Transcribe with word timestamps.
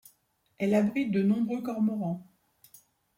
Elle 0.57 0.73
abrite 0.73 1.11
de 1.11 1.21
nombreux 1.21 1.61
cormorans. 1.61 2.25